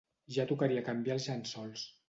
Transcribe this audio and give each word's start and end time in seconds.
Ja 0.37 0.45
tocaria 0.51 0.83
canviar 0.89 1.19
els 1.19 1.31
llençols 1.33 1.87